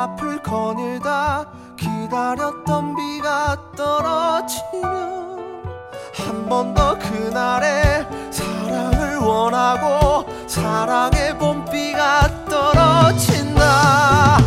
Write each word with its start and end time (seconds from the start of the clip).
앞을 0.00 0.42
거닐다 0.42 1.44
기다렸던 1.76 2.96
비가 2.96 3.56
떨어지면 3.76 5.20
한 6.16 6.48
번 6.48 6.74
더 6.74 6.98
그날의 6.98 8.06
사랑을 8.30 9.18
원하고 9.18 10.26
사랑의 10.48 11.36
봄비가 11.38 12.44
떨어진다. 12.46 14.38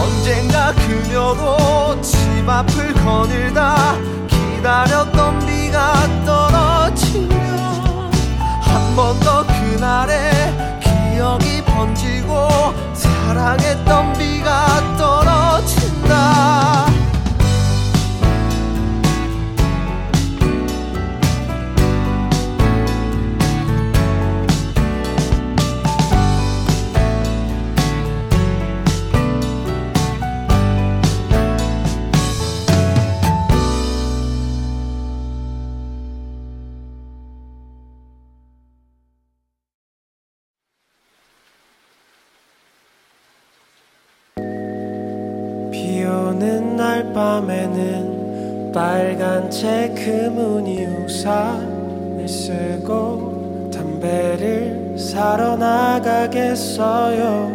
언젠가 0.00 0.72
그녀도 0.72 2.00
집 2.00 2.48
앞을 2.48 2.94
거닐다 2.94 3.94
기다렸던 4.28 5.46
비가 5.46 5.92
떨어지면 6.24 8.10
한 8.62 8.96
번 8.96 9.18
더 9.20 9.44
그날의 9.46 10.80
기억이 10.80 11.62
번지고 11.64 12.48
사랑했던 12.94 14.12
비가 14.14 14.66
떨어진다 15.02 16.91
빨간 48.72 49.50
체크 49.50 50.30
무늬 50.34 50.86
우산을 50.86 52.26
쓰고 52.26 53.70
담배를 53.72 54.94
사러 54.96 55.56
나가겠어요. 55.56 57.50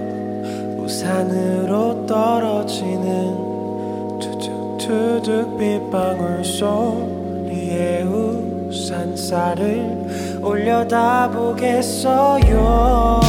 우산으로 0.78 2.06
떨어지는 2.06 3.36
투둑투둑 4.20 5.58
빗방울 5.58 6.46
소리에 6.46 8.04
우산살을 8.70 10.40
올려다 10.44 11.32
보겠어요. 11.32 13.20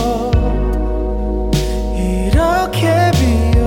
이렇게 1.97 3.11
비 3.13 3.58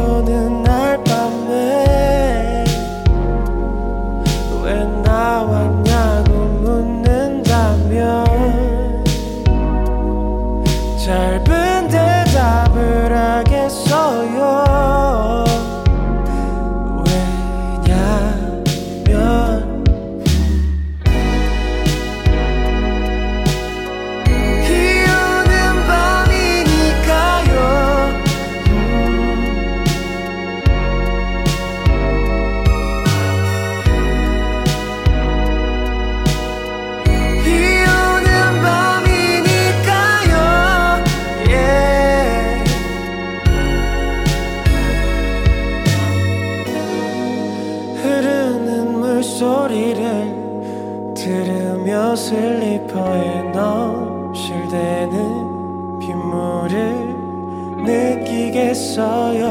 느끼겠어요. 58.72 59.46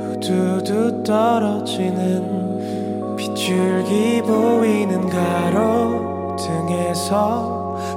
후두두 0.00 1.02
떨어지는 1.02 3.16
빗줄기 3.16 4.22
보이는 4.22 5.08
가로등에서 5.08 6.38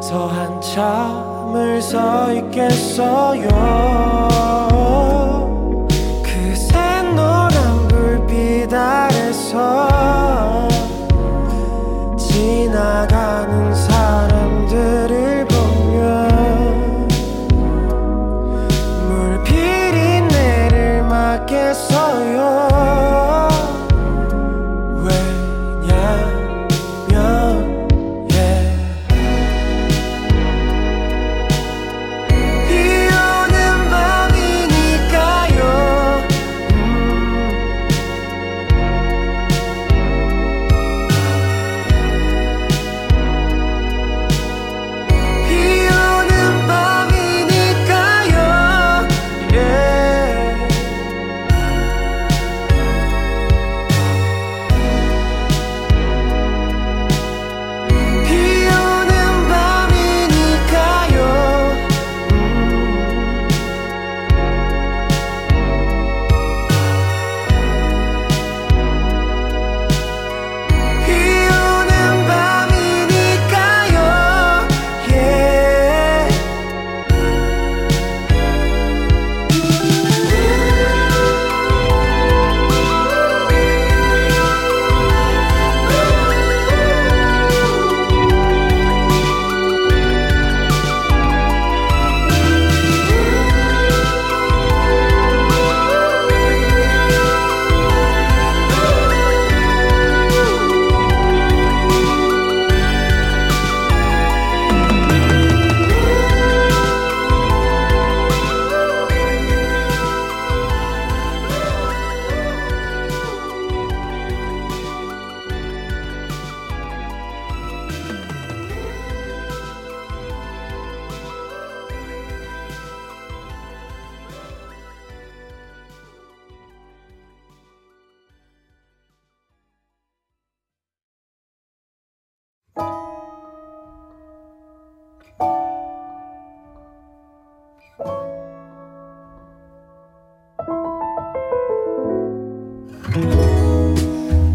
서 0.01 0.27
한참을 0.27 1.81
서 1.81 2.31
있겠어요. 2.33 3.47
그새 6.21 7.01
노란 7.15 7.87
불빛 7.87 8.73
아래서 8.73 9.87
지나가 12.17 13.14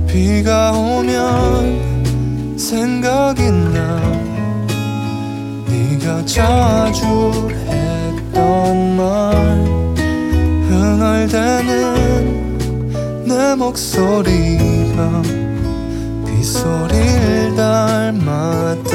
비가 0.07 0.73
오면 0.73 2.59
생각이 2.59 3.43
나. 3.51 4.01
네가 5.69 6.25
자주 6.27 7.49
했던 7.67 8.97
말 8.97 9.35
흥얼대는 10.69 11.71
내 13.25 13.55
목소리가 13.55 15.23
빗소리를 16.27 17.57
닮았다던 17.57 18.91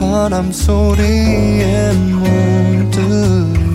바람 0.00 0.50
소리에 0.52 1.92
문득 1.92 3.65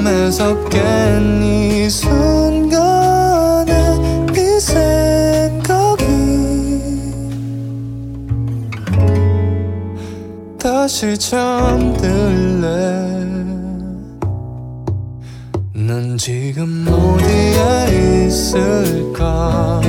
밤에서 0.00 0.64
깬 0.70 1.42
이 1.42 1.90
순간에 1.90 3.66
네 4.32 4.58
생각이 4.58 6.04
다시 10.58 11.18
잠들래? 11.18 12.70
난 15.74 16.16
지금 16.16 16.86
어디에 16.88 18.26
있을까? 18.26 19.82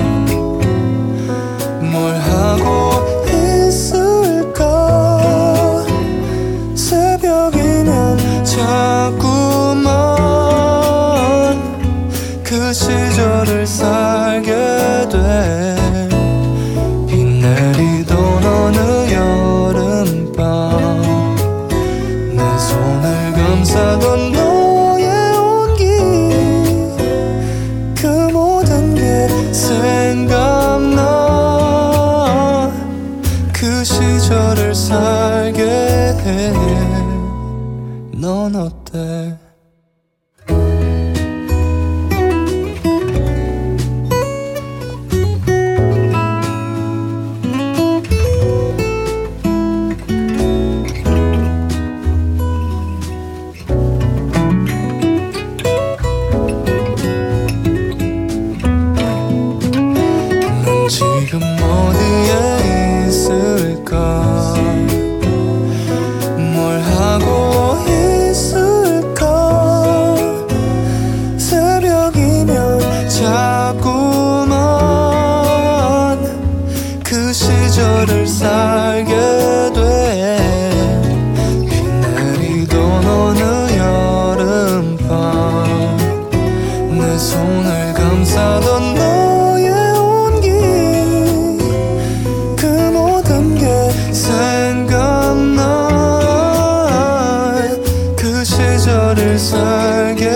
나를 99.31 99.39
살게 99.39 100.29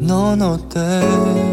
해넌 0.00 0.42
어때? 0.42 1.51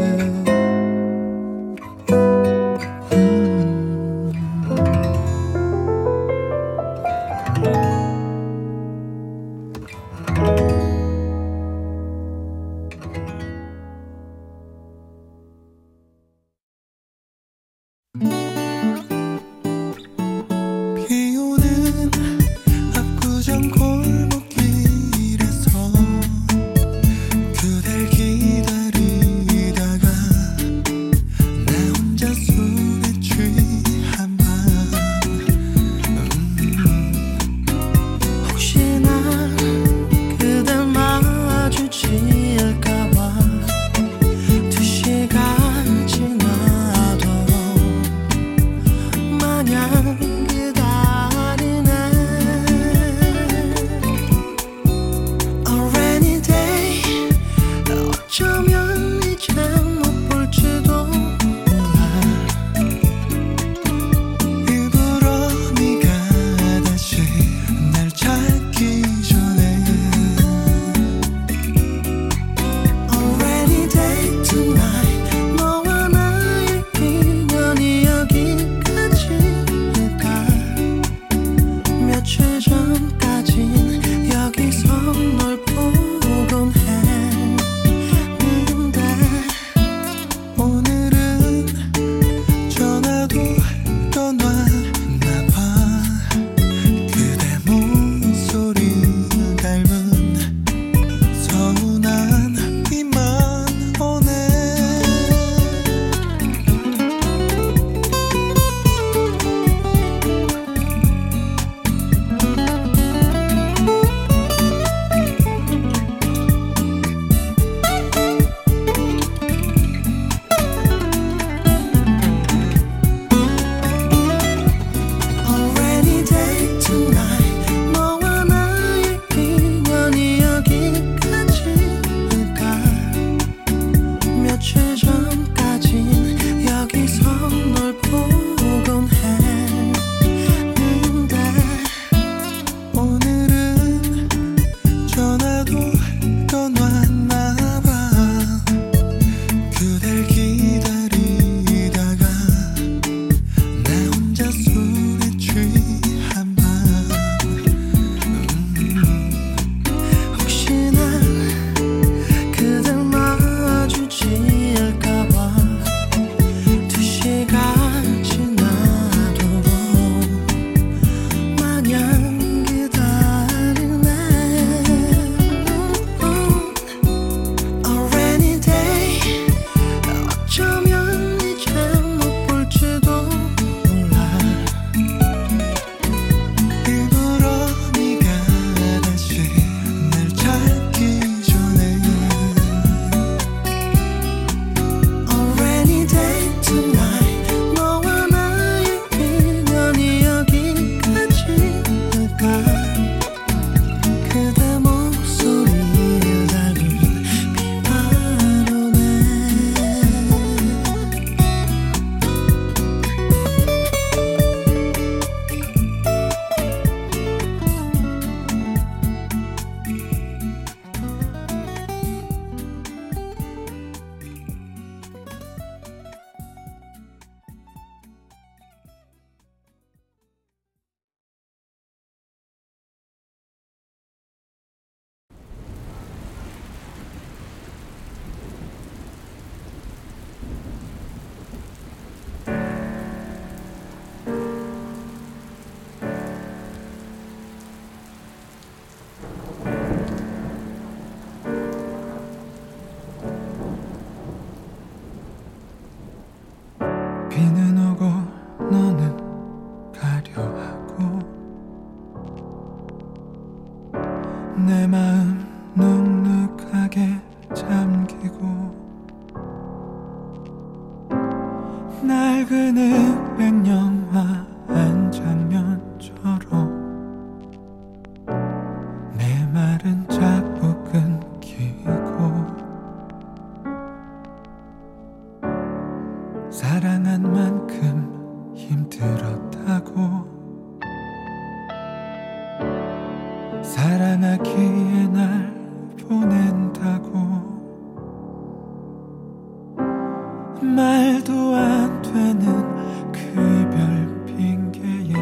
말도 300.61 301.55
안 301.55 302.01
되는 302.01 303.11
그 303.11 303.19
이별 303.31 304.25
핑계에 304.25 305.13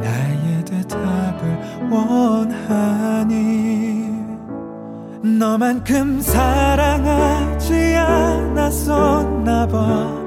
나의 0.00 0.64
대답을 0.64 1.40
원하니 1.90 3.36
너만큼 5.22 6.20
사랑하지 6.20 7.94
않았었나 7.96 9.66
봐. 9.68 10.26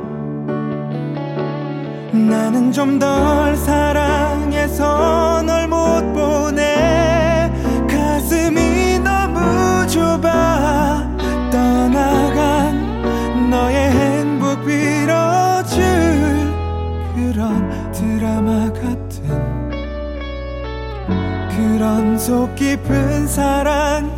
나는 2.12 2.72
좀 2.72 3.00
덜 3.00 3.56
사랑해서 3.56 5.42
널 5.44 5.68
못 5.68 5.78
보내. 6.14 7.50
가슴이 7.88 9.00
너무 9.00 9.88
좁아 9.88 10.79
그런 21.80 22.20
속 22.20 22.56
깊은 22.56 23.26
사랑 23.26 24.09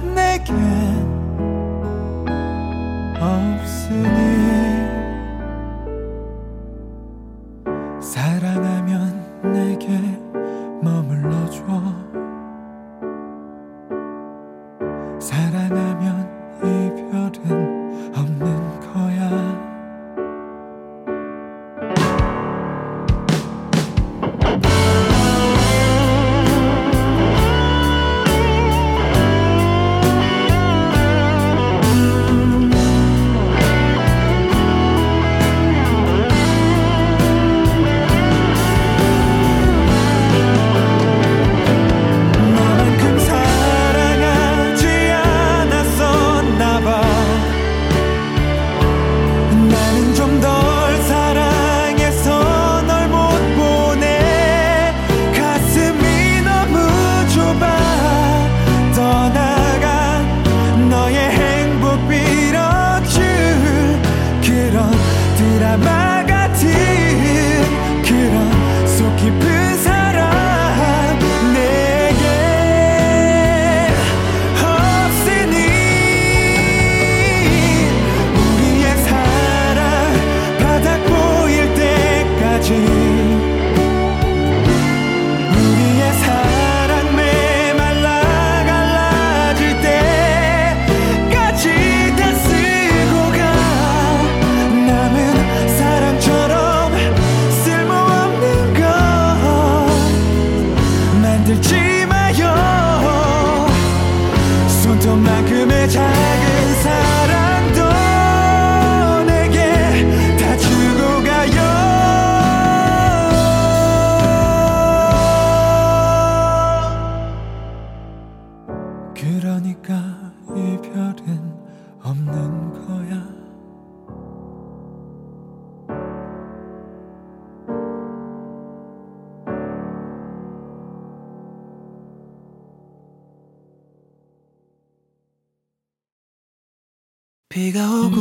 비가 137.51 137.81
오고 137.85 138.17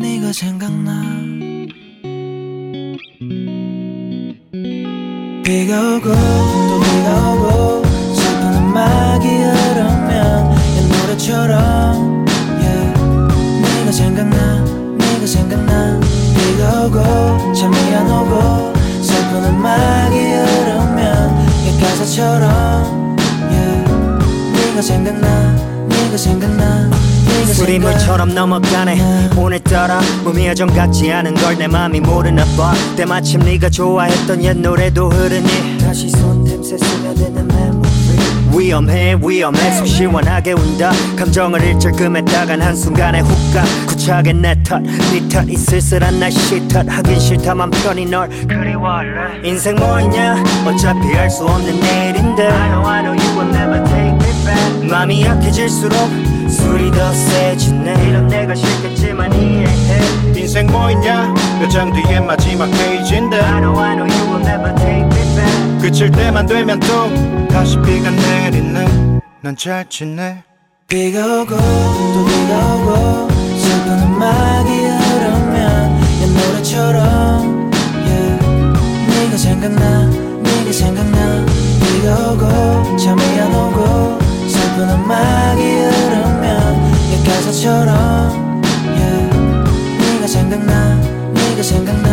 네가 0.00 0.32
생각나 0.32 1.02
비가 5.44 5.94
오고 5.94 6.08
또 6.08 6.80
비가 6.80 7.32
오고 7.32 7.84
슬픈 8.12 8.54
음악이 8.56 9.28
흐르면 9.28 10.50
내 10.74 10.98
노래처럼 10.98 12.26
yeah. 12.58 12.92
네가 13.62 13.92
생각나 13.92 14.64
네가 14.98 15.26
생각나 15.26 16.00
비가 16.34 16.86
오고 16.86 17.52
잠이 17.52 17.76
안 17.94 18.10
오고 18.10 18.72
슬픈 19.00 19.44
음악이 19.44 20.18
흐르면 20.18 21.46
내 21.64 21.80
가사처럼. 21.80 22.99
네가 24.80 24.82
생각나 24.82 25.56
네가 25.90 26.16
생각나 26.16 26.90
우리 27.60 27.78
물처럼 27.78 28.34
넘어가네. 28.34 29.30
오늘따라 29.36 30.00
몸이 30.24 30.46
여전 30.46 30.72
같지 30.74 31.12
않은 31.12 31.34
걸 31.34 31.58
내 31.58 31.66
맘이 31.66 32.00
모르나 32.00 32.44
봐. 32.56 32.72
때마침 32.96 33.40
네가 33.40 33.68
좋아했던 33.68 34.42
옛 34.42 34.56
노래도 34.56 35.10
흐르니 35.10 35.76
다시 35.82 36.08
손냄새 36.08 36.78
스며드는 36.78 37.46
메모리 37.48 37.88
위험해 38.56 39.16
위험해. 39.22 39.70
속 39.72 39.86
시원하게 39.86 40.52
운다. 40.52 40.92
감정을 41.16 41.62
일절 41.62 41.92
금했다간 41.92 42.62
한순간에 42.62 43.20
훅가. 43.20 43.64
구차하게 43.86 44.32
내탓네탓 44.32 45.46
이 45.50 45.56
쓸쓸한 45.56 46.18
날씨 46.18 46.66
탓 46.68 46.86
하긴 46.88 47.20
싫다 47.20 47.54
맘 47.54 47.68
편히 47.70 48.06
널 48.06 48.30
그리워할래. 48.48 49.46
인생 49.46 49.76
뭐 49.76 50.00
있냐? 50.00 50.42
어차피 50.64 51.12
할수 51.12 51.44
없는 51.44 51.78
내일인데. 51.80 52.46
I 52.48 52.68
know 52.70 52.86
I 52.88 53.02
know 53.02 53.12
you 53.14 53.38
will 53.38 53.54
never 53.54 53.84
take 53.84 54.14
me 54.14 54.29
맘이 54.88 55.22
약해질수록 55.24 55.96
술이 56.48 56.90
더 56.90 57.12
세지네. 57.12 57.92
이런 58.08 58.26
내가 58.28 58.54
싫겠지만 58.54 59.32
이해해. 59.32 60.00
인생 60.36 60.66
뭐 60.66 60.90
있냐? 60.90 61.32
몇 61.60 61.68
장 61.70 61.92
뒤에 61.92 62.20
마지막 62.20 62.70
페이지인데. 62.70 63.38
I 63.40 63.60
know 63.60 63.78
I 63.78 63.94
know 63.94 64.06
you 64.08 64.32
will 64.32 64.46
never 64.46 64.74
take 64.76 65.04
me 65.04 65.34
back. 65.36 65.80
그칠 65.80 66.10
때만 66.10 66.46
되면 66.46 66.80
또 66.80 67.46
다시 67.48 67.76
비가 67.82 68.10
내리네. 68.10 69.20
넌잘 69.42 69.86
지내. 69.88 70.42
비가 70.88 71.20
오고 71.24 71.56
또 71.56 72.24
비가 72.26 72.74
오고 72.74 73.28
슬픈 73.56 74.02
음악이 74.02 74.70
흐르면 74.70 76.00
내 76.20 76.26
노래처럼 76.26 77.70
yeah. 78.04 78.46
네가 79.08 79.36
생각나 79.36 80.06
네가 80.42 80.72
생각나. 80.72 81.46
비가 81.80 82.32
오고 82.32 82.96
잠이 82.96 83.22
안 83.38 83.54
오고 83.54 84.18
슬픈 84.80 84.88
음악이 84.88 85.62
흐르면 85.62 87.12
옛 87.12 87.24
가사처럼 87.24 88.62
yeah. 88.96 89.30
네가 89.98 90.26
생각나 90.26 90.94
네가 91.34 91.62
생각나 91.62 92.08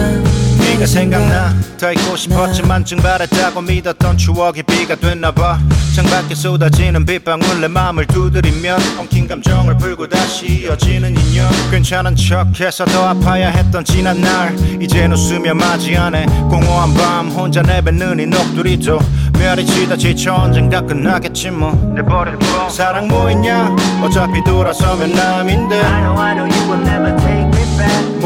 네가 0.59 0.85
생각나. 0.85 1.55
더 1.77 1.91
있고 1.93 2.17
싶었지만 2.17 2.83
증발했다고 2.83 3.61
믿었던 3.61 4.17
추억이 4.17 4.63
비가 4.63 4.95
됐나봐 4.95 5.59
창 5.97 6.05
밖에 6.05 6.35
쏟아지는 6.35 7.03
빗방울 7.07 7.59
내 7.59 7.67
맘을 7.67 8.05
두드리면 8.05 8.79
엉킨 8.99 9.27
감정을 9.27 9.77
풀고 9.77 10.07
다시 10.07 10.61
이어지는 10.61 11.09
인연. 11.17 11.49
괜찮은 11.71 12.15
척해서 12.15 12.85
더 12.85 13.07
아파야 13.07 13.49
했던 13.49 13.83
지난 13.83 14.21
날 14.21 14.55
이젠 14.79 15.11
웃으며 15.11 15.55
맞이하네. 15.55 16.27
공허한 16.51 16.93
밤 16.93 17.29
혼자 17.29 17.63
내뱉는 17.63 18.19
이 18.19 18.27
녹두리도. 18.27 18.99
멸이 19.39 19.65
치다 19.65 19.97
지쳐 19.97 20.35
언젠가 20.35 20.81
끝나겠지 20.81 21.49
뭐. 21.49 21.71
내버려둬 21.95 22.69
사랑 22.69 23.07
뭐 23.07 23.31
있냐? 23.31 23.75
어차피 24.03 24.43
돌아서면 24.43 25.13
남인데. 25.13 25.81
I 25.81 26.01
know 26.01 26.21
I 26.21 26.35
know 26.35 26.45
you 26.45 26.71
will 26.71 26.87
never 26.87 27.17
take 27.17 27.36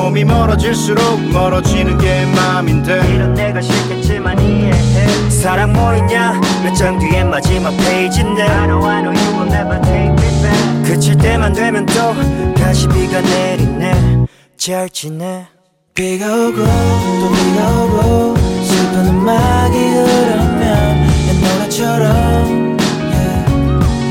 몸이 0.02 0.26
멀어질수록 0.26 1.22
멀어지는 1.32 1.96
게 2.00 2.26
맘인데. 2.26 3.02
이런 3.14 3.36
내가 3.36 3.62
싫겠지만 3.62 4.40
이해해. 4.42 5.30
사랑 5.30 5.74
뭐 5.74 5.96
있냐? 5.96 6.42
몇 6.64 6.74
장 6.74 6.98
뒤에 6.98 7.24
마지막 7.24 7.70
페이지인데. 7.78 8.42
I 8.42 8.66
know 8.66 8.84
I 8.84 9.02
know 9.04 9.14
you 9.16 9.38
will 9.38 9.54
never 9.54 9.80
take 9.84 10.10
me 10.10 10.42
back. 10.42 10.84
그칠 10.84 11.16
때만 11.18 11.54
되면 11.54 11.86
또 11.86 12.16
다시 12.56 12.88
비가 12.88 13.22
내리네. 13.22 14.26
잘 14.58 14.90
지내. 14.90 15.46
비가 15.94 16.26
오고 16.26 16.58
또 16.58 17.32
비가 17.32 17.70
오고 17.84 18.36
슬픈 18.64 19.08
음악이 19.08 19.78
흐르면 19.78 21.10
옛 21.28 21.36
노래처럼 21.46 22.78
yeah. 23.12 23.54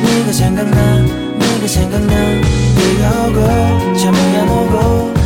네가 0.04 0.32
생각나 0.32 0.98
네가 1.36 1.66
생각나. 1.66 2.14
비가 2.76 3.26
오고 3.26 3.96
잠이 3.96 4.18
안 4.36 4.48
오고 4.48 5.19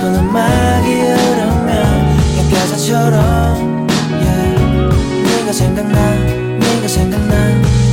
슬픈 0.00 0.14
음악이 0.14 0.94
흐르면 0.94 2.18
옛 2.38 2.50
가사처럼 2.54 3.86
yeah. 4.10 4.96
네가 5.24 5.52
생각나 5.52 6.14
네가 6.58 6.88
생각나 6.88 7.34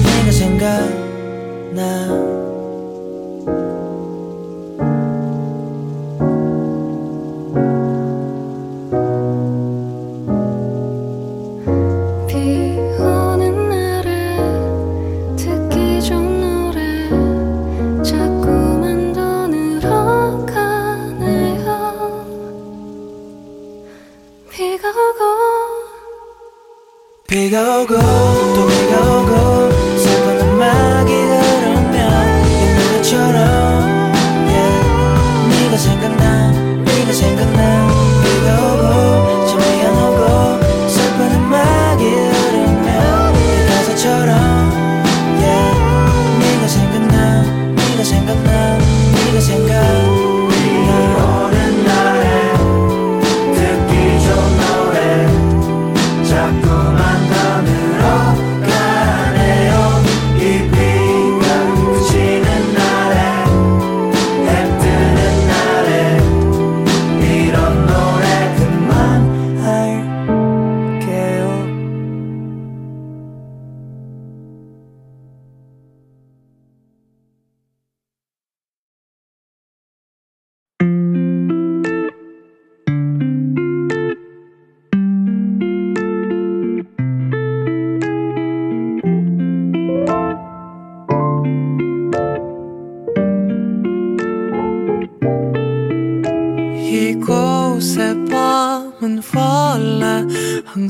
네가 0.03 0.31
생각나 0.31 1.77
비가 27.47 28.46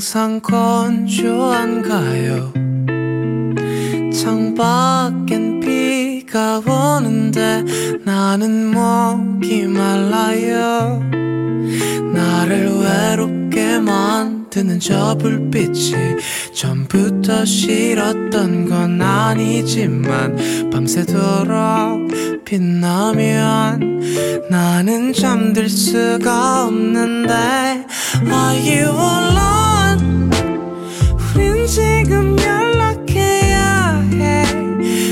항상 0.08 0.40
건조한가요? 0.40 2.37
드는 14.58 14.80
저 14.80 15.16
불빛이 15.16 16.16
전부터 16.52 17.44
싫었던 17.44 18.68
건 18.68 19.00
아니지만 19.00 20.70
밤새도록 20.72 22.44
빛나면 22.44 24.00
나는 24.50 25.12
잠들 25.12 25.68
수가 25.68 26.64
없는데 26.64 27.32
Are 28.26 28.58
you 28.58 28.90
alone? 28.90 30.28
우린 31.36 31.64
지금 31.68 32.36
연락해야 32.36 34.00
해 34.10 34.44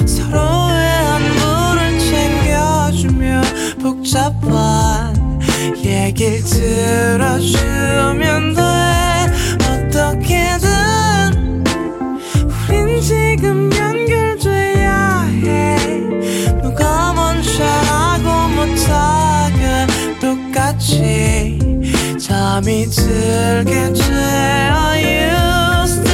서로의 0.06 0.88
안부를 0.90 2.00
챙겨주며 2.00 3.42
복잡한 3.80 5.14
얘길 5.85 6.42
들어주면 6.42 7.44
돼 8.54 9.05
잠이 22.46 22.87
들게 22.87 23.92
돼 23.92 24.02
Are 24.70 25.02
you 25.02 26.05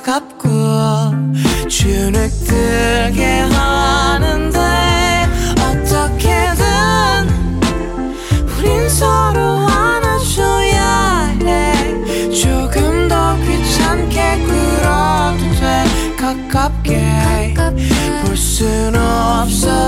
차갑고 0.00 0.48
주눅 1.68 2.30
들게 2.46 3.40
하는데 3.40 4.58
어떻게든 5.60 6.64
우린 8.56 8.88
서로 8.88 9.40
안아줘야 9.68 11.36
해 11.42 12.30
조금 12.30 13.08
더 13.08 13.36
귀찮게 13.36 14.38
굴어도 14.46 15.38
돼 15.60 15.84
가깝게, 16.16 17.54
가깝게. 17.54 17.88
볼 18.24 18.36
순 18.36 18.94
없어 18.96 19.79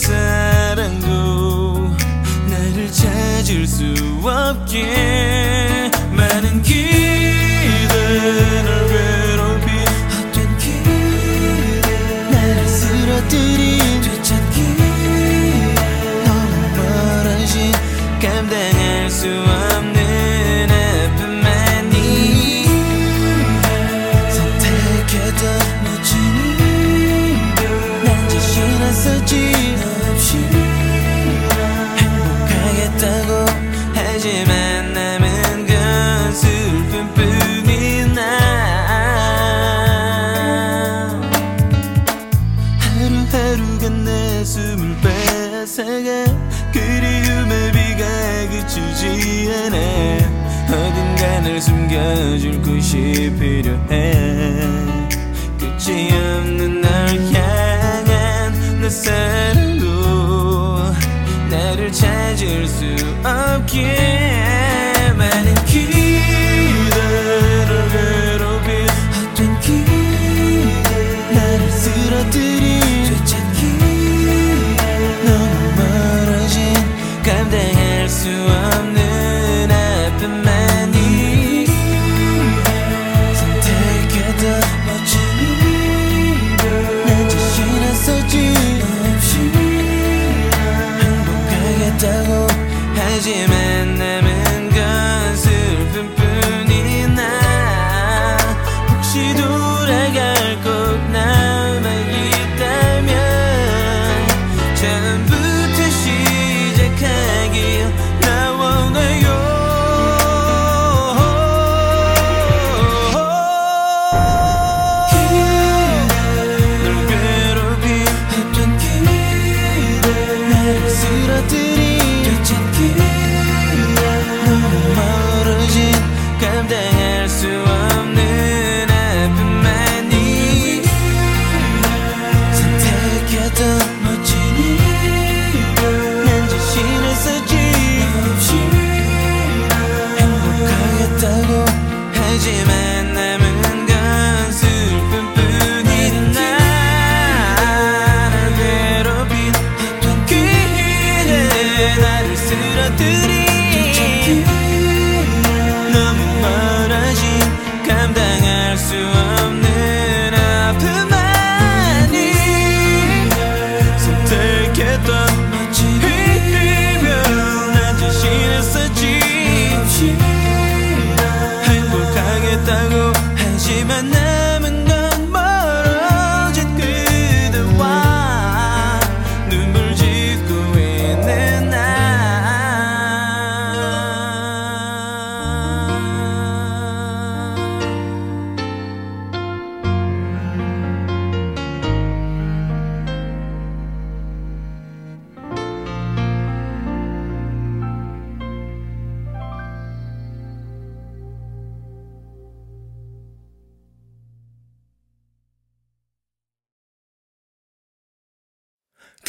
쓰러뜨린 0.00 1.00
되찾기 2.50 3.66
너무 4.22 4.66
숨겨줄 52.90 53.78
곳 53.86 54.29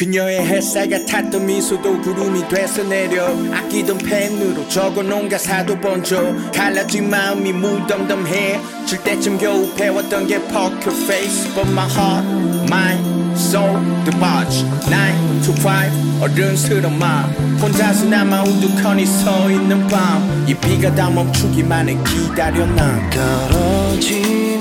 그녀의 0.02 0.44
햇살 0.48 0.90
같았던 0.90 1.46
미소도 1.46 2.02
구름이 2.02 2.48
돼서 2.48 2.82
내려 2.82 3.28
아끼던 3.54 4.00
펜으로 4.00 4.68
적어놓은 4.68 5.30
가사도 5.30 5.80
번져 5.80 6.34
갈라진 6.52 7.08
마음이 7.08 7.54
무덤덤해 7.54 8.60
질 8.88 9.04
때쯤 9.04 9.38
겨우 9.38 9.72
배웠던 9.76 10.26
게 10.26 10.40
poker 10.48 10.92
face 11.04 11.54
But 11.54 11.70
my 11.70 11.88
heart, 11.88 12.28
mind, 12.64 13.38
soul, 13.38 13.78
the 14.04 14.12
budge 14.18 14.66
9 14.90 15.42
to 15.44 15.54
5 15.62 16.24
어른스러운 16.24 16.98
마음. 16.98 17.60
혼자서 17.62 18.06
남아 18.06 18.42
우두커니 18.42 19.06
서 19.06 19.52
있는 19.52 19.88
밤. 19.88 20.46
이 20.48 20.56
비가 20.56 20.96
다 20.96 21.12
멈추기만을 21.12 22.04
기다려 22.06 22.66
난. 22.66 23.08
떨어지는 23.12 24.52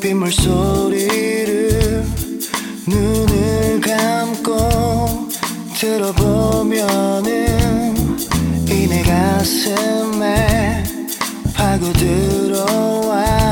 빗물 0.00 0.30
소리를 0.30 1.57
눈을 2.88 3.80
감고 3.80 5.28
들어보면은 5.78 7.28
이 8.68 8.86
내 8.88 9.02
가슴에 9.02 10.82
파고 11.54 11.92
들어와 11.92 13.47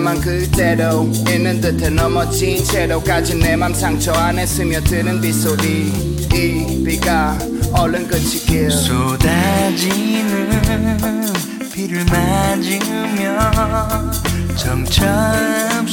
나만 0.00 0.18
그대로 0.22 1.04
있는 1.28 1.60
듯해 1.60 1.90
넘어진 1.90 2.64
채로 2.64 3.02
가진 3.02 3.38
내맘 3.38 3.74
상처 3.74 4.12
안에 4.12 4.46
스며드는 4.46 5.20
빗소리 5.20 5.92
이 6.32 6.82
비가 6.82 7.36
얼른 7.70 8.08
그치길. 8.08 8.70
쏟아지는 8.70 10.48
비를 11.70 12.02
맞으며 12.06 13.40
정처없이 14.56 15.90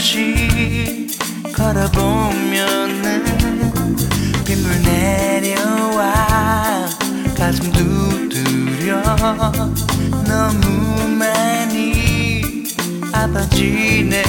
걸어보면은 1.54 3.26
빗물 4.46 4.82
내려와 4.84 6.28
가슴 7.38 7.70
두드려 7.74 9.04
너무 10.26 11.10
많이 11.10 11.37
아파지네 13.28 14.24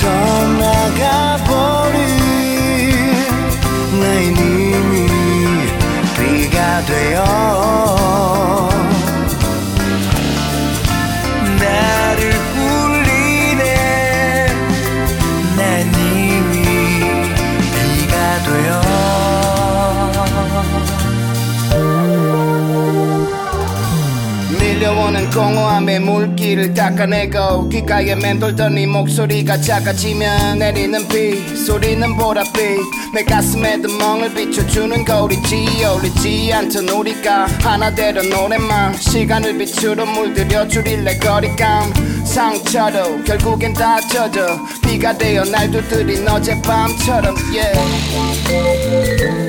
떠나가 0.00 1.24
공허함의 25.74 26.00
물기를 26.00 26.72
닦아내고 26.74 27.68
귓가에 27.68 28.14
맴돌던 28.14 28.76
네 28.76 28.86
목소리가 28.86 29.60
작아지면 29.60 30.58
내리는 30.58 31.06
비 31.08 31.36
소리는 31.56 32.16
보랏빛. 32.16 33.14
내 33.14 33.24
가슴에 33.24 33.78
멍을 33.78 34.34
비춰주는 34.34 35.04
거리지 35.04 35.84
어울리지 35.84 36.52
않던 36.52 36.88
우리가 36.88 37.46
하나 37.60 37.92
되던 37.92 38.30
노래만 38.30 38.94
시간을 38.96 39.58
비추러 39.58 40.06
물들여 40.06 40.68
줄일래 40.68 41.18
거리감. 41.18 41.92
상처도 42.24 43.24
결국엔 43.24 43.74
다 43.74 44.00
젖어 44.00 44.58
비가 44.82 45.16
되어 45.16 45.44
날 45.44 45.70
두드린 45.70 46.28
어젯밤처럼 46.28 47.34
yeah. 47.52 49.43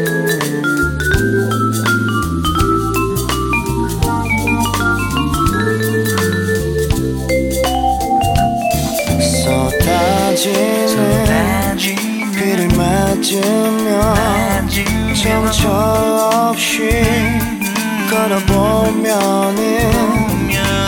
쏟아지는 10.38 12.32
비를 12.32 12.68
맞으며 12.76 14.14
정처 15.16 16.50
없이 16.50 16.90
걸어보면은 18.10 19.56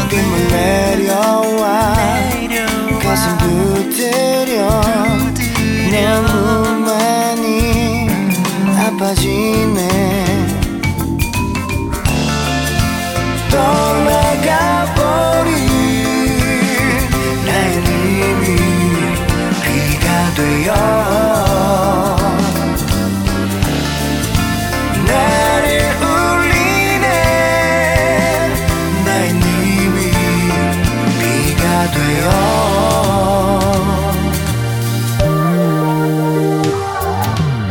빗물 0.10 0.48
내려와 0.50 1.96
가슴 3.02 3.38
두드려 3.38 4.82
내 5.92 6.20
몸만이 6.20 8.10
아파지네. 8.78 9.80
떠나 13.50 14.27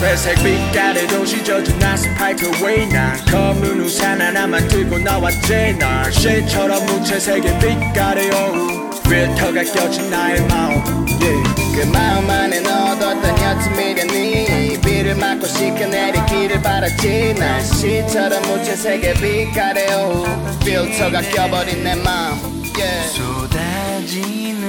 회색 0.00 0.42
빛깔의 0.42 1.06
도시 1.08 1.44
젖은 1.44 1.82
아스팔트 1.82 2.64
위에 2.64 2.86
난 2.88 3.22
검은 3.26 3.80
우산 3.82 4.18
하나만 4.22 4.66
들고 4.68 4.98
나왔지 4.98 5.76
날씨처럼 5.78 6.86
무채색의 6.86 7.58
빛깔의 7.58 8.30
오후 8.30 8.90
필터가 9.02 9.62
껴진 9.64 10.10
나의 10.10 10.46
마음. 10.46 11.06
Yeah. 11.20 11.66
그 11.76 11.84
마음 11.92 12.30
안에 12.30 12.60
넣어뒀던 12.60 13.38
옅은 13.38 14.06
미련이 14.08 14.80
비를 14.80 15.14
맞고 15.14 15.46
씻겨내리기를 15.46 16.60
바랐지 16.62 17.34
날씨처럼 17.34 18.42
무채색의 18.42 19.14
빛깔의 19.14 19.94
오후 20.04 20.24
필터가 20.60 21.20
껴버린 21.22 21.84
내 21.84 21.94
마음 21.94 22.62
yeah. 22.76 23.14
쏟아지는 23.14 24.64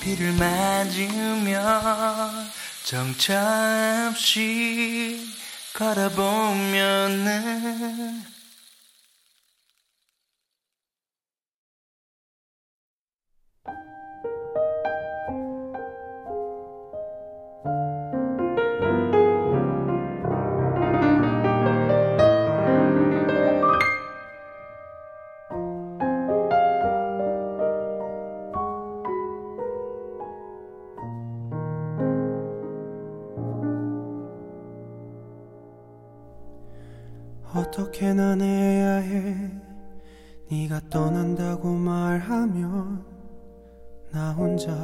비를 0.00 0.32
맞으며 0.32 1.62
정처 2.84 3.34
없이 4.10 5.20
걸어보면은 5.74 7.24
어떻게 37.54 38.12
난 38.12 38.40
해야 38.40 38.96
해? 38.96 39.50
네가 40.50 40.80
떠난다고 40.90 41.72
말하면 41.72 43.04
나 44.12 44.32
혼자 44.32 44.74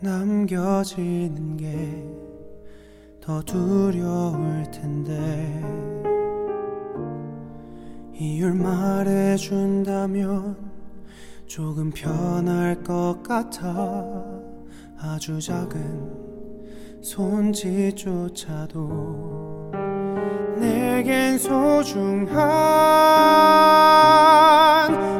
남겨지는 0.00 1.56
게 1.56 2.30
더 3.20 3.42
두려울 3.42 4.64
텐데. 4.70 5.60
이유를 8.18 8.54
말해준다면 8.54 10.56
조금 11.46 11.90
편할 11.90 12.82
것 12.82 13.22
같아. 13.22 14.24
아주 14.98 15.38
작은 15.40 17.02
손짓조차도 17.02 18.80
내겐 20.60 21.38
소중한 21.38 22.36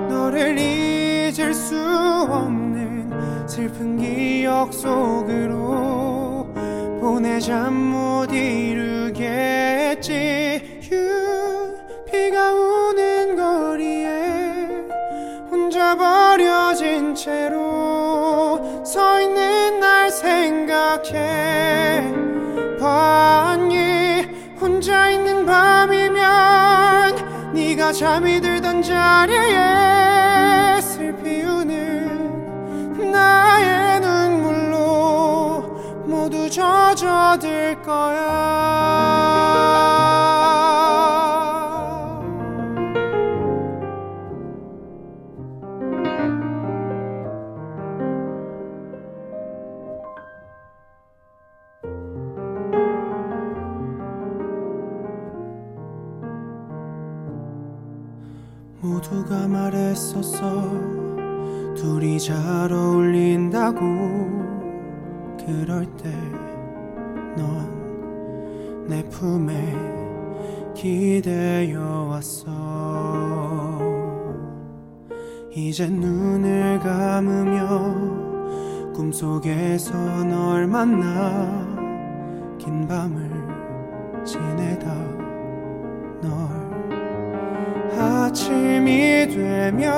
너를 0.08 0.58
잊을 0.58 1.54
수 1.54 1.76
없는 2.30 3.48
슬픈 3.48 3.96
기억 3.96 4.74
속으로 4.74 6.46
보내자 7.00 7.70
못 7.70 8.30
이루겠지. 8.32 10.10
You 10.92 11.74
비가 12.10 12.52
오는 12.52 13.36
거리에 13.36 14.66
혼자 15.50 15.96
버려진 15.96 17.14
채로 17.14 18.82
서 18.84 19.22
있는 19.22 19.80
날 19.80 20.10
생각해. 20.10 22.12
봤 22.78 23.49
네가 27.52 27.92
잠이 27.92 28.40
들던 28.40 28.82
자리에 28.82 30.80
슬피 30.80 31.42
우는 31.42 33.10
나의 33.10 34.00
눈물로 34.00 35.62
모두 36.06 36.48
젖어들 36.48 37.82
거야 37.82 38.20
말했었어. 59.70 60.62
둘이 61.76 62.18
잘 62.18 62.72
어울린다고. 62.72 63.80
그럴 65.46 65.86
때 65.96 66.10
넌 67.36 67.70
내 68.88 69.04
품에 69.08 69.54
기대어 70.74 72.06
왔어. 72.08 72.48
이제 75.52 75.88
눈을 75.88 76.80
감으며 76.80 77.94
꿈속에서 78.92 80.24
널 80.24 80.66
만나 80.66 81.46
긴 82.58 82.88
밤을 82.88 83.30
지내 84.24 84.59
아침이 88.00 89.28
되면 89.28 89.92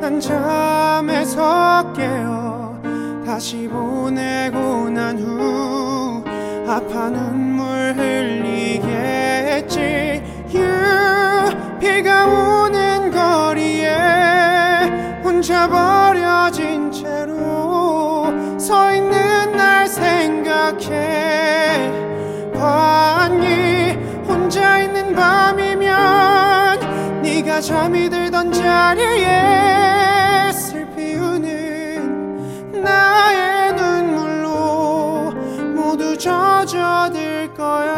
난 0.00 0.18
잠에서 0.20 1.92
깨어 1.92 2.80
다시 3.24 3.68
보내고 3.68 4.90
난 4.90 5.16
후 5.18 6.22
아파 6.66 7.08
눈물 7.08 7.94
흘리겠지. 7.96 9.70
You 10.52 11.78
비가 11.78 12.26
오는 12.26 13.10
거리에 13.12 13.90
혼자 15.22 15.68
버려진 15.68 16.90
채로 16.90 18.58
서 18.58 18.92
있는 18.94 19.56
날 19.56 19.86
생각해 19.86 21.43
잠이 27.60 28.10
들던 28.10 28.52
자리에 28.52 30.50
슬피 30.52 31.14
우는 31.14 32.82
나의 32.82 33.72
눈물로 33.74 35.32
모두 35.74 36.18
젖어들 36.18 37.54
거야 37.54 37.94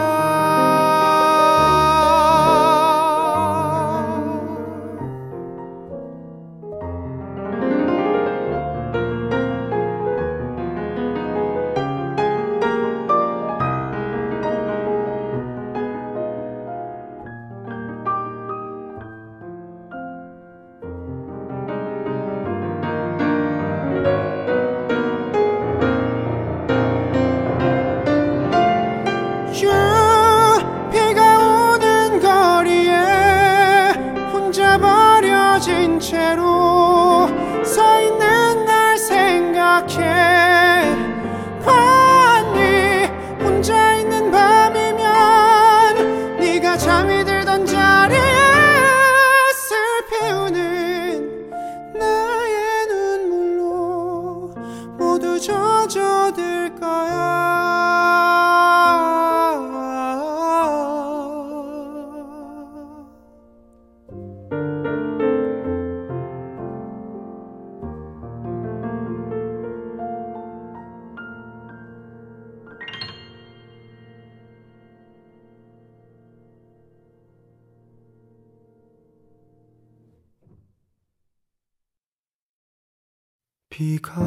비가 83.77 84.23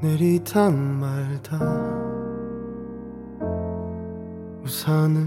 내리다 0.00 0.70
말다. 0.70 1.58
우산을 4.62 5.26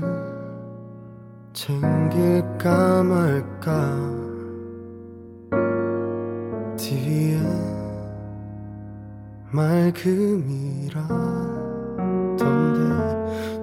챙길까 1.51 3.03
말까. 3.03 3.99
TV에 6.77 7.41
맑음이라던데 9.51 10.93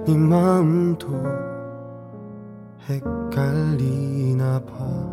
네 0.05 0.15
마음도 0.15 1.07
헷갈리나 2.87 4.63
봐 4.65 5.11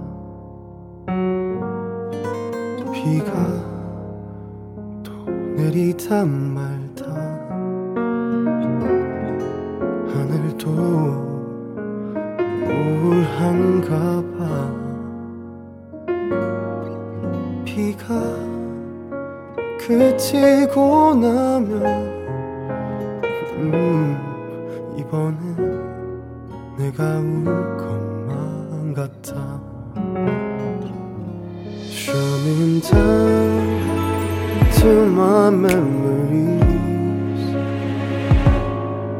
비가 3.04 3.32
또 5.04 5.12
내리다 5.30 6.24
말다. 6.26 7.04
하늘도 10.08 10.68
우울한가 12.66 14.22
봐. 14.36 14.38
비가 17.64 18.04
그치고 19.78 21.14
나면 21.14 21.70
음 23.58 24.18
이번엔 24.98 25.56
내가 26.76 27.18
울것 27.20 27.97
to 34.80 34.90
my 35.06 35.50
memories. 35.50 36.58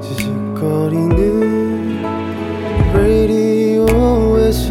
지직거리는 0.01 1.17
라디오에서 2.95 4.71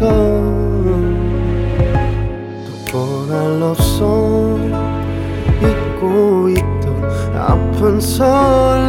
또 2.64 2.70
뻔한 2.90 3.60
러브송 3.60 4.06
잊고 5.62 6.48
있던 6.48 6.86
아픈 7.36 8.00
설레 8.00 8.87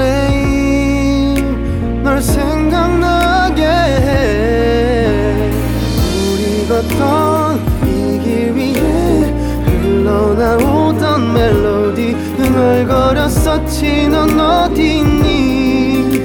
흥얼거렸었지 13.79 14.07
넌 14.09 14.39
어디 14.39 14.99
있니? 14.99 16.19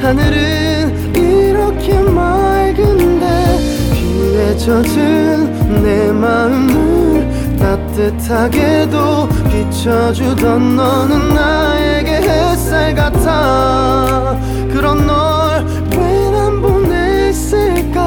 하늘은 0.00 1.14
이렇게 1.14 2.00
맑은데 2.00 3.58
비에 3.92 4.56
젖은 4.56 5.82
내 5.82 6.10
마음을 6.12 7.56
따뜻하게도 7.58 9.28
비춰주던 9.50 10.76
너는 10.76 11.34
나에게 11.34 12.10
햇살 12.16 12.94
같아. 12.94 14.38
그런 14.72 15.06
널 15.06 15.64
왜 15.92 16.30
난 16.30 16.60
보냈을까 16.60 18.05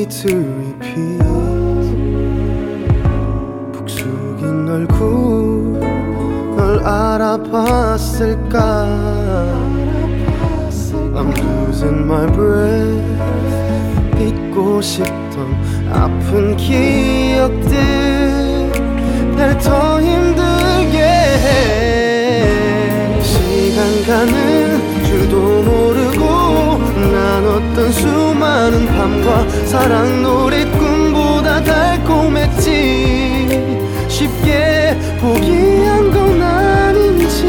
Easy 0.00 0.08
to 0.22 0.32
repeat. 0.56 1.20
푹 3.72 3.84
숙인 3.86 4.66
얼굴 4.66 5.78
널 6.56 6.82
알아봤을까? 6.86 8.56
I'm 11.14 11.34
losing 11.36 12.06
my 12.06 12.26
breath. 12.32 13.04
잊고 14.18 14.80
싶던 14.80 15.36
아픈 15.92 16.56
기억들 16.56 17.76
날더 19.36 20.00
힘들게 20.00 20.98
해. 21.02 21.46
시간 23.20 24.02
가는 24.06 25.04
줄도 25.04 25.62
모르고 25.62 26.20
나눴던 27.12 27.92
수많은 27.92 28.86
밤과 28.86 29.46
사랑 29.70 30.22
노래 30.24 30.64
꿈보다 30.64 31.62
달콤했지. 31.62 32.66
쉽게 34.08 34.98
포기한 35.20 36.10
건 36.10 36.42
아닌지. 36.42 37.46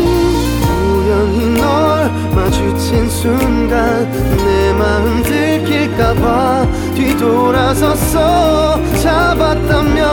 우연히 0.85 1.59
널 1.59 2.11
마주친 2.35 3.09
순간 3.09 4.07
내 4.37 4.71
마음 4.73 5.23
들킬까봐 5.23 6.67
뒤돌아서서 6.93 8.79
잡았다면 8.97 10.03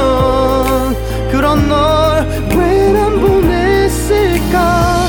그런 1.31 1.69
널 1.69 2.27
왜 2.57 2.91
난 2.91 3.21
보냈을까? 3.21 5.07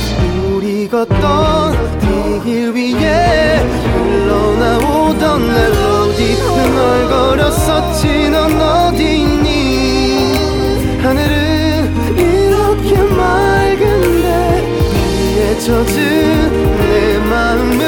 우리 0.51 0.89
걷던 0.89 1.98
이 1.98 1.98
길 2.43 2.71
위에 2.73 3.57
흘러나오던 3.57 5.47
멜로디 5.47 6.33
흥얼거렸었지? 6.35 8.29
넌 8.29 8.59
어디 8.61 9.21
있니? 9.21 10.33
하늘은 11.01 12.17
이렇게 12.17 12.97
맑은데 13.01 14.27
비에 14.91 15.59
젖은 15.59 16.77
내 16.77 17.17
마음을 17.29 17.81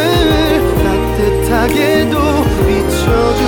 따뜻하게도 0.83 2.15
비춰주 2.67 3.40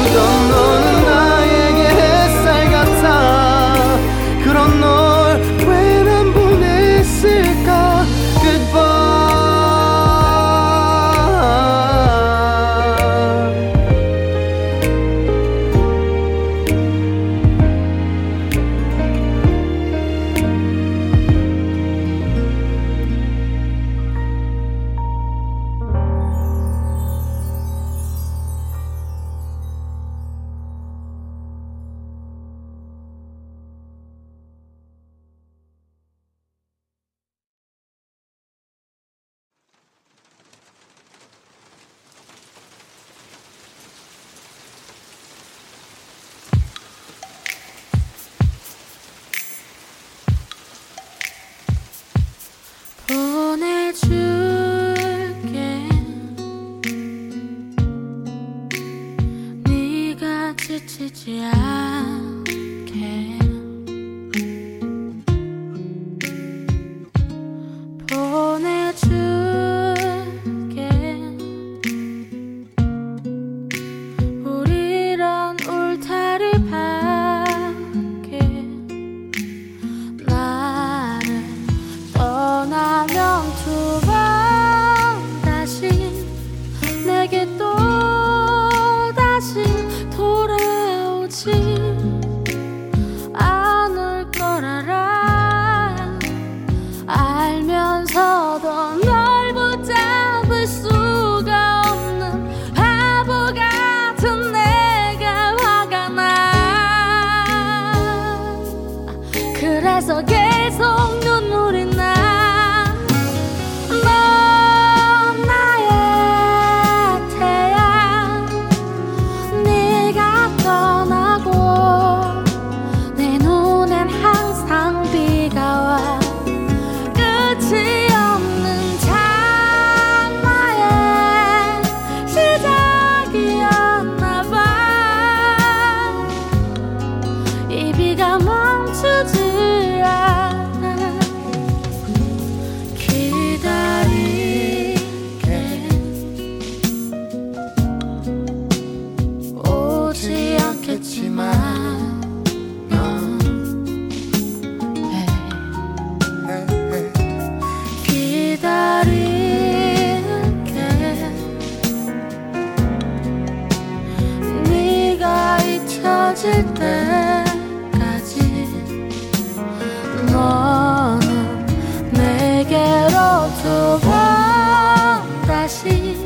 두번 173.64 175.42
다시 175.48 176.18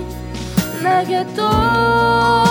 내게 0.84 1.24
돌아 1.36 2.47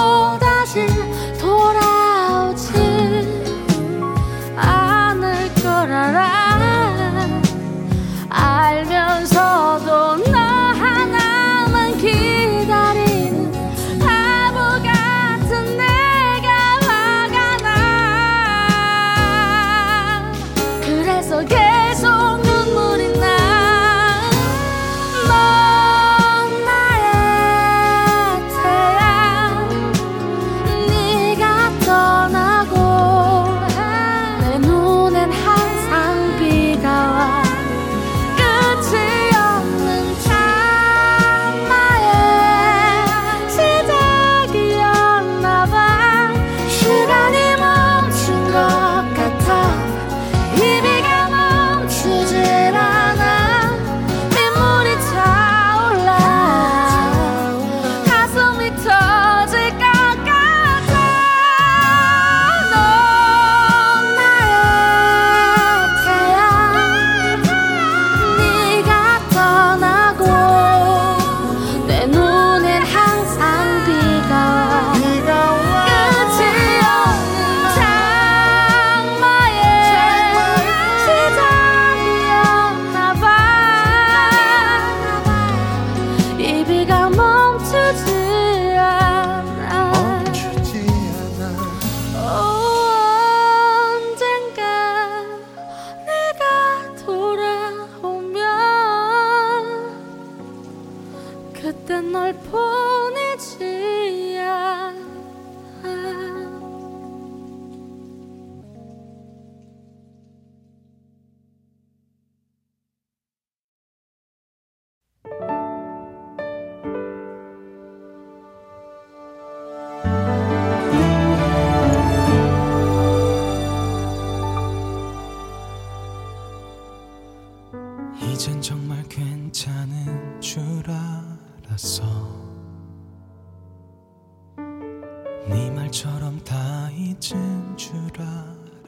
줄 137.77 137.95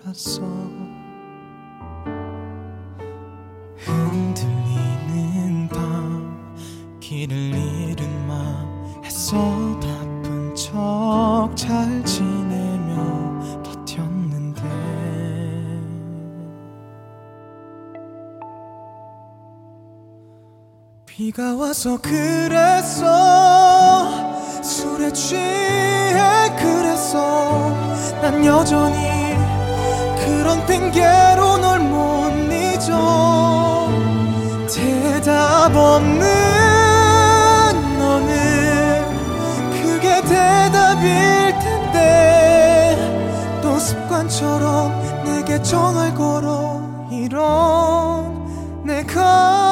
알았어. 0.03 0.41
흔들리는 3.77 5.69
밤 5.69 6.99
길을 6.99 7.37
잃은 7.37 8.27
맘 8.27 9.05
했어 9.05 9.37
바쁜 9.81 10.55
척 10.55 11.51
잘 11.55 12.03
지내며 12.05 13.63
버텼는데. 13.63 14.63
비가 21.05 21.55
와서 21.57 21.99
그랬어. 22.01 23.05
술에 24.63 25.13
취해 25.13 26.55
그 26.59 26.68
난 28.31 28.45
여전히 28.45 29.39
그런 30.23 30.67
핑계로 30.67 31.57
널 31.57 31.81
못 31.81 32.31
잊어. 32.53 33.89
대답 34.71 35.75
없는 35.75 36.29
너는 37.99 39.07
그게 39.73 40.21
대답일 40.21 41.59
텐데. 41.59 42.99
또 43.63 43.79
습관처럼 43.79 45.25
내게 45.25 45.63
정을 45.63 46.15
걸어. 46.15 46.83
이런 47.11 48.85
내가 48.85 49.68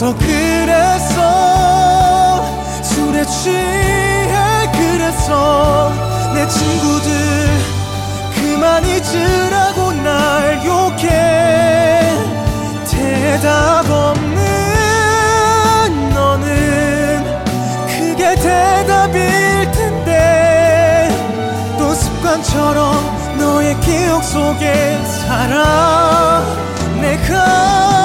와서 0.00 0.14
그랬어 0.16 1.18
술에 2.84 3.26
취해 3.26 4.70
그랬어 4.70 5.90
내 6.34 6.46
친구들 6.46 7.10
그만 8.36 8.84
잊으라고 8.84 9.92
날 9.94 10.64
욕해. 10.64 12.12
대답 12.88 13.90
없는 13.90 14.36
너는 16.14 17.24
그게 17.88 18.36
대답일 18.36 19.72
텐데. 19.72 21.08
또 21.76 21.92
습관처럼 21.92 23.36
너의 23.36 23.80
기억 23.80 24.22
속에 24.22 24.96
살아. 25.26 26.44
내가 27.00 27.97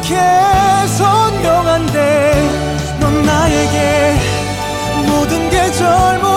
이렇게 0.00 0.16
선명한데 0.86 2.48
넌 3.00 3.22
나에게 3.22 4.16
모든 5.06 5.50
게 5.50 5.70
젊어 5.72 6.29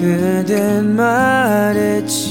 그댄 0.00 0.96
말했지. 0.96 2.29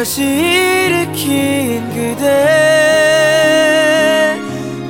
다시 0.00 0.22
일으킨 0.24 1.86
그대 1.90 2.24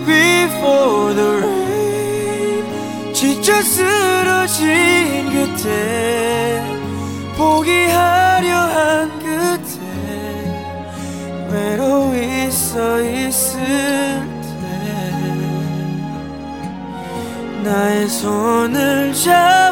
Before 0.06 1.14
the 1.16 1.30
rain. 1.38 2.64
지쳐 3.12 3.60
쓰러진 3.60 4.68
그대 5.32 6.62
포기하려 7.36 8.54
한 8.54 9.10
그대. 9.18 9.80
외로 11.50 12.14
있어 12.14 13.02
있을 13.02 13.58
때 13.64 14.62
나의 17.64 18.08
손을 18.08 19.12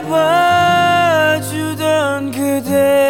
잡아주던 0.00 0.32
그대. 2.32 3.07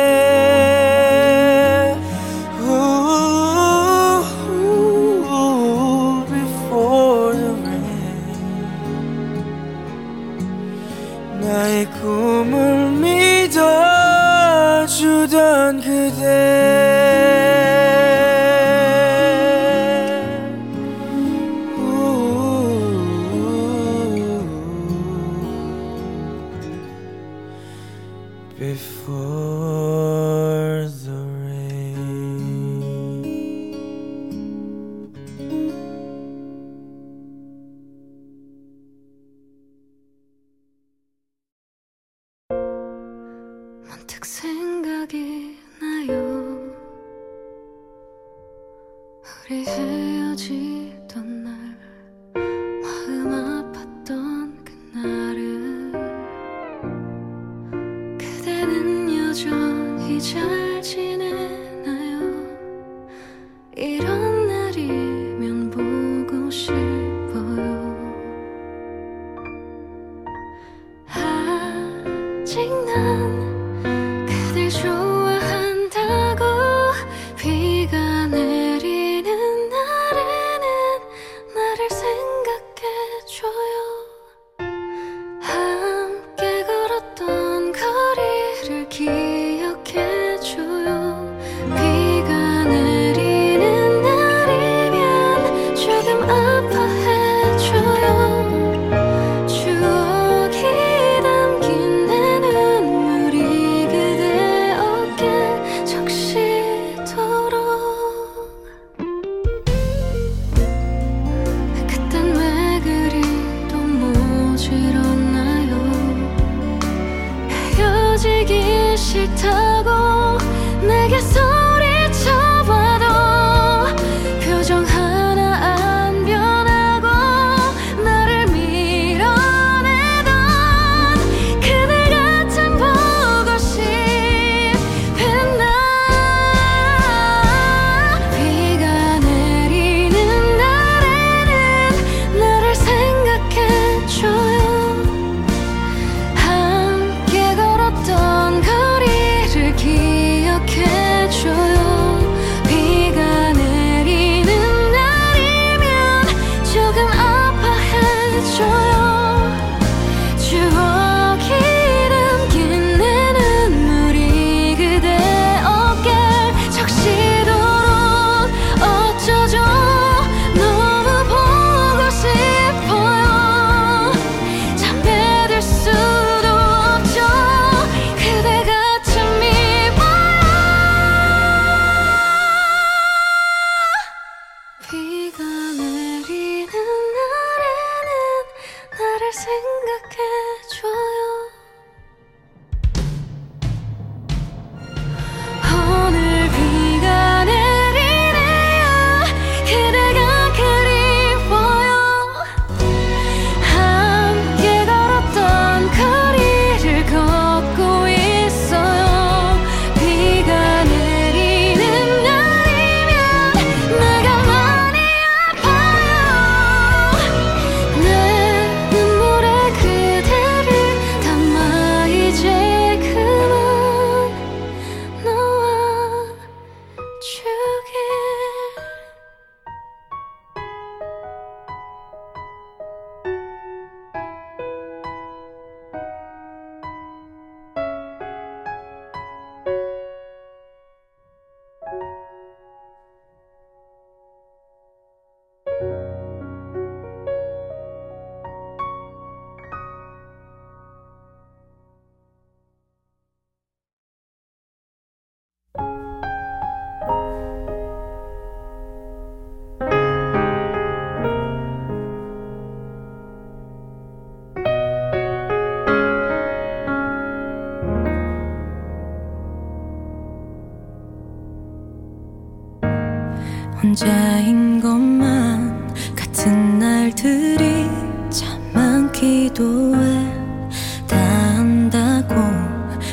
혼자인 274.00 274.80
것만 274.80 275.92
같은 276.14 276.78
날들이 276.78 277.84
참 278.30 278.62
많기도 278.72 279.92
해다 279.96 281.16
한다고 281.56 282.36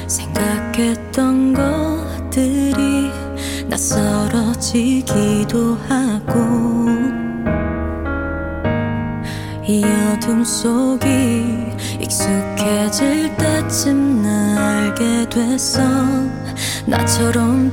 생각했던 0.05 1.55
것들이 1.55 3.09
낯설어지기도 3.67 4.59
하고 5.87 6.85
이 9.65 9.83
어둠 9.83 10.43
속이 10.43 11.07
익숙해질 11.99 13.35
때쯤 13.37 14.21
날 14.21 14.55
알게 14.59 15.29
돼서 15.29 15.81
나처럼 16.85 17.64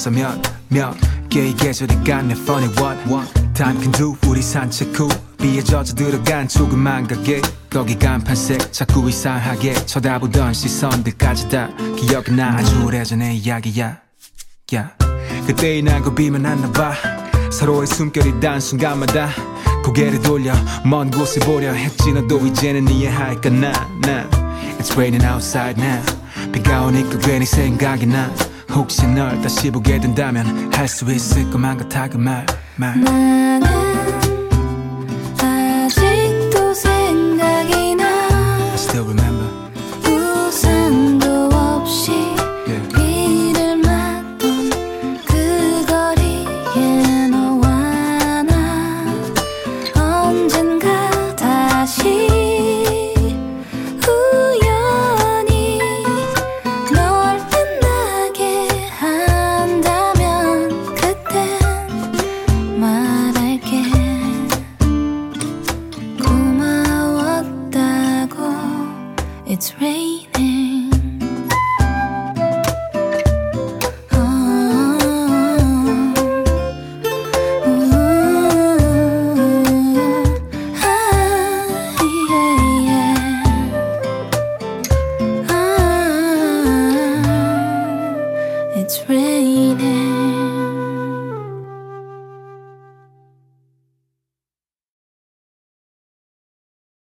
벌써 0.00 0.10
몇몇 0.10 0.96
개의 1.28 1.54
계절이 1.54 2.04
갔네 2.04 2.32
funny 2.32 2.72
what 3.06 3.30
time 3.52 3.78
can 3.78 3.92
do 3.92 4.16
우리 4.26 4.40
산책 4.40 4.98
후 4.98 5.06
비에 5.38 5.62
젖어 5.62 5.94
들어간 5.94 6.48
조그만 6.48 7.06
가게. 7.06 7.42
거기 7.68 7.98
간판색 7.98 8.72
자꾸 8.72 9.10
이상하게 9.10 9.74
쳐다보던 9.84 10.54
시선들까지 10.54 11.48
다 11.50 11.68
기억이 11.98 12.32
나. 12.32 12.56
아주 12.56 12.82
오래전의 12.82 13.36
이야기야. 13.36 13.98
야. 14.74 14.90
그때의 15.46 15.82
나고 15.82 16.14
비만 16.14 16.46
안나봐. 16.46 16.94
서로의 17.52 17.86
숨결이 17.86 18.40
단 18.40 18.58
순간마다 18.58 19.28
고개를 19.84 20.22
돌려 20.22 20.54
먼 20.82 21.10
곳을 21.10 21.42
보려 21.42 21.72
했지. 21.72 22.10
너도 22.10 22.46
이제는 22.46 22.88
이해할까? 22.88 23.50
나나. 23.50 24.30
It's 24.78 24.94
raining 24.94 25.26
outside 25.26 25.78
now. 25.78 26.02
비가 26.52 26.86
오니까 26.86 27.18
괜히 27.18 27.44
생각이 27.44 28.06
나 28.06 28.32
혹시 28.74 29.06
널 29.06 29.40
다시 29.42 29.70
보게 29.70 29.98
된다면 30.00 30.70
할 30.72 30.86
수 30.88 31.10
있을 31.12 31.50
것만 31.50 31.76
같아 31.78 32.08
그 32.08 32.16
말말. 32.16 32.46
나는 33.00 33.99